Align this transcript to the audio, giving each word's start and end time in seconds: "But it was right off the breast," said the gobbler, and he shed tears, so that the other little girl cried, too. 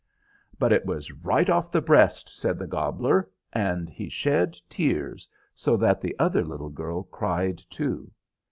"But 0.57 0.73
it 0.73 0.83
was 0.83 1.11
right 1.11 1.47
off 1.47 1.69
the 1.71 1.79
breast," 1.79 2.27
said 2.27 2.57
the 2.57 2.65
gobbler, 2.65 3.29
and 3.53 3.87
he 3.87 4.09
shed 4.09 4.57
tears, 4.67 5.29
so 5.53 5.77
that 5.77 6.01
the 6.01 6.15
other 6.17 6.43
little 6.43 6.71
girl 6.71 7.03
cried, 7.03 7.59
too. 7.69 8.09